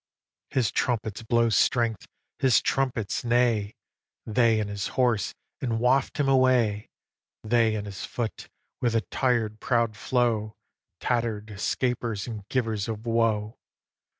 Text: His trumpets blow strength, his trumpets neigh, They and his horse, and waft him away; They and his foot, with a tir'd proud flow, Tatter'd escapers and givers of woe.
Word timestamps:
His 0.49 0.71
trumpets 0.71 1.21
blow 1.21 1.49
strength, 1.49 2.07
his 2.39 2.59
trumpets 2.59 3.23
neigh, 3.23 3.75
They 4.25 4.59
and 4.59 4.67
his 4.67 4.87
horse, 4.97 5.35
and 5.61 5.79
waft 5.79 6.19
him 6.19 6.27
away; 6.27 6.89
They 7.43 7.75
and 7.75 7.85
his 7.85 8.03
foot, 8.03 8.49
with 8.81 8.95
a 8.95 9.01
tir'd 9.11 9.59
proud 9.59 9.95
flow, 9.95 10.55
Tatter'd 11.01 11.51
escapers 11.51 12.25
and 12.25 12.49
givers 12.49 12.87
of 12.87 13.05
woe. 13.05 13.59